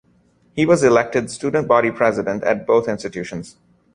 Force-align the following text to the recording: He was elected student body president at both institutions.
He 0.55 0.65
was 0.65 0.81
elected 0.83 1.29
student 1.29 1.67
body 1.67 1.91
president 1.91 2.43
at 2.43 2.65
both 2.65 2.87
institutions. 2.89 3.57